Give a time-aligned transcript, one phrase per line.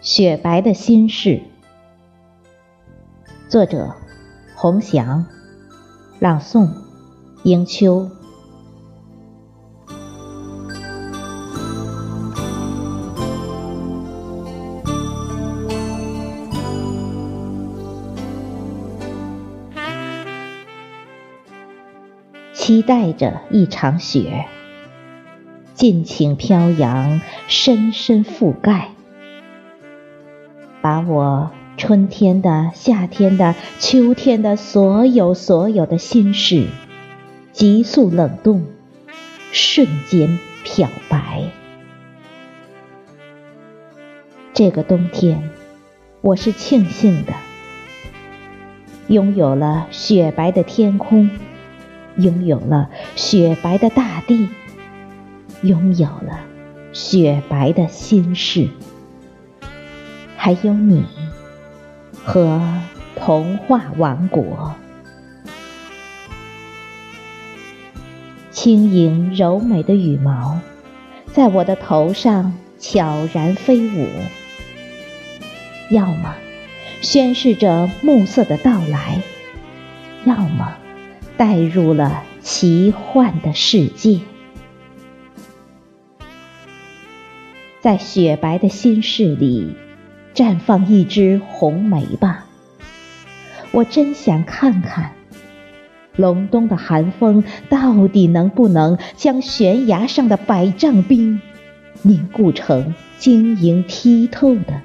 [0.00, 1.42] 雪白的心事，
[3.48, 3.94] 作者：
[4.54, 5.26] 洪祥，
[6.20, 6.70] 朗诵：
[7.42, 8.08] 迎秋。
[22.54, 24.46] 期待着一场雪，
[25.74, 28.90] 尽情飘扬，深深覆盖。
[30.88, 36.66] 把我春天的、夏天的、秋天的所有所有的心事，
[37.52, 38.64] 急速冷冻，
[39.52, 41.42] 瞬间漂白。
[44.54, 45.50] 这个冬天，
[46.22, 47.34] 我是庆幸的，
[49.08, 51.28] 拥有了雪白的天空，
[52.16, 54.48] 拥有了雪白的大地，
[55.60, 56.40] 拥有了
[56.94, 58.70] 雪白的心事。
[60.48, 61.04] 还有你
[62.24, 62.58] 和
[63.14, 64.74] 童话王国，
[68.50, 70.58] 轻盈柔美的羽毛
[71.34, 74.08] 在我的头上悄然飞舞，
[75.90, 76.34] 要么
[77.02, 79.20] 宣示着暮色的到来，
[80.24, 80.78] 要么
[81.36, 84.20] 带入了奇幻的世界，
[87.82, 89.76] 在雪白的心事里。
[90.38, 92.44] 绽放一枝红梅吧，
[93.72, 95.10] 我真想看看，
[96.14, 101.42] 隆冬的寒风到底能不能将悬崖上的百丈冰
[102.02, 104.80] 凝固成晶莹剔透的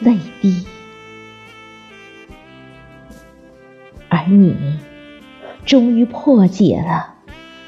[0.00, 0.66] 泪滴。
[4.10, 4.78] 而你，
[5.64, 7.14] 终于破解了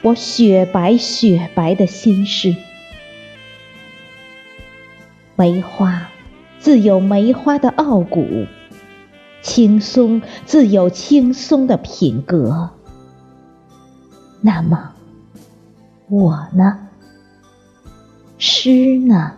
[0.03, 2.55] 我雪白雪白的心事，
[5.37, 6.11] 梅花。
[6.65, 8.47] 自有梅花的傲骨，
[9.43, 12.71] 轻松自有轻松的品格。
[14.41, 14.93] 那么，
[16.09, 16.89] 我呢？
[18.39, 19.33] 诗呢？